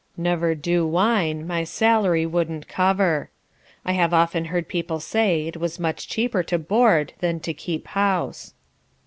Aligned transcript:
Never 0.17 0.55
do, 0.55 0.83
wine, 0.87 1.45
my 1.45 1.63
salary 1.63 2.25
wouldn't 2.25 2.67
cover. 2.67 3.29
I 3.85 3.91
have 3.91 4.15
often 4.15 4.45
heard 4.45 4.67
people 4.67 4.99
say 4.99 5.45
it 5.45 5.57
was 5.57 5.79
much 5.79 6.07
cheaper 6.09 6.41
to 6.41 6.57
board 6.57 7.13
than 7.19 7.39
to 7.41 7.53
keep 7.53 7.85
house." 7.89 8.55